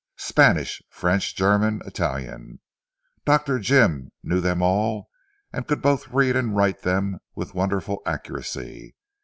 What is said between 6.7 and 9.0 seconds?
them with wonderful accuracy.